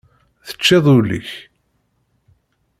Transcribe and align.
Teččiḍ 0.47 0.85
ul-ik. 0.97 1.31